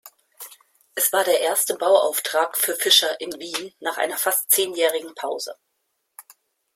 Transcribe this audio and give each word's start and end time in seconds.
Es 0.95 1.13
war 1.13 1.23
der 1.25 1.41
erste 1.41 1.75
Bauauftrag 1.77 2.57
für 2.57 2.75
Fischer 2.75 3.21
in 3.21 3.33
Wien 3.37 3.71
nach 3.79 3.99
einer 3.99 4.17
fast 4.17 4.49
zehnjährigen 4.49 5.13
Pause. 5.13 5.55